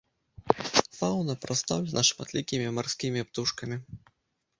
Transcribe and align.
Фаўна 0.99 1.35
прадстаўлена 1.43 2.01
шматлікімі 2.11 2.73
марскімі 2.79 3.21
птушкамі. 3.29 3.77